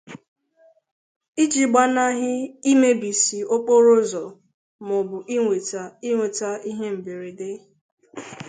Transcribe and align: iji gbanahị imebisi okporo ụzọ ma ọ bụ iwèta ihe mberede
iji 1.43 1.63
gbanahị 1.69 2.31
imebisi 2.71 3.37
okporo 3.55 3.89
ụzọ 4.01 4.25
ma 4.85 4.93
ọ 5.01 5.03
bụ 5.09 5.17
iwèta 6.15 6.51
ihe 6.69 6.87
mberede 6.97 7.49